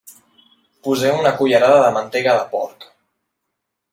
[0.87, 2.89] Poseu una cullerada de mantega de porc.